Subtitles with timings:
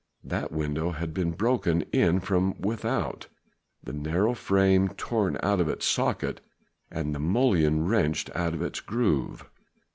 [0.23, 3.27] That window had been broken in from without,
[3.83, 6.41] the narrow frame torn out of its socket
[6.89, 9.45] and the mullion wrenched out of its groove.